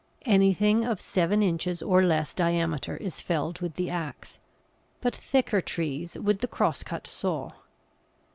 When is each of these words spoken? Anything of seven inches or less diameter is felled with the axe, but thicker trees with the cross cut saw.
Anything 0.25 0.83
of 0.83 0.99
seven 0.99 1.43
inches 1.43 1.83
or 1.83 2.01
less 2.01 2.33
diameter 2.33 2.97
is 2.97 3.21
felled 3.21 3.59
with 3.61 3.75
the 3.75 3.91
axe, 3.91 4.39
but 4.99 5.15
thicker 5.15 5.61
trees 5.61 6.15
with 6.17 6.39
the 6.39 6.47
cross 6.47 6.81
cut 6.81 7.05
saw. 7.05 7.51